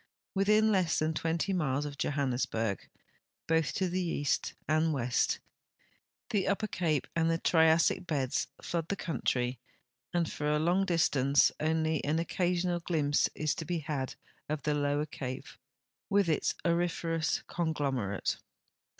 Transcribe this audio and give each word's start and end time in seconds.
M'ithin 0.35 0.71
less 0.71 0.97
than 0.97 1.13
20 1.13 1.53
miles 1.53 1.85
of 1.85 1.95
Johannesburg, 1.95 2.89
both 3.47 3.71
to 3.75 3.87
the 3.87 4.01
east 4.01 4.55
and 4.67 4.93
west, 4.93 5.37
the 6.31 6.47
Upper 6.47 6.65
Cape 6.65 7.05
and 7.15 7.29
the 7.29 7.35
'ITiassic 7.37 8.07
beds 8.07 8.47
Hood 8.63 8.87
the 8.87 8.95
country, 8.95 9.59
and 10.11 10.27
for 10.27 10.47
a 10.49 10.57
long 10.57 10.85
dis 10.87 11.07
tance 11.07 11.51
only 11.59 12.03
an 12.03 12.17
occasional 12.17 12.79
glimpse 12.79 13.29
is 13.35 13.53
to 13.53 13.63
be 13.63 13.77
had 13.77 14.15
of 14.49 14.63
the 14.63 14.73
Lower 14.73 15.05
Cape 15.05 15.45
with 16.09 16.29
its 16.29 16.55
auriferous 16.65 17.43
conglomerate. 17.43 18.37